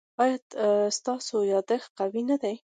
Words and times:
ایا 0.23 0.37
ستاسو 0.97 1.35
یادښت 1.53 1.89
قوي 1.99 2.21
نه 2.29 2.35
دی؟ 2.41 2.55